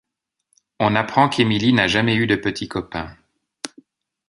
[0.79, 3.15] On apprend qu'Emily n'a jamais eu de petit copain.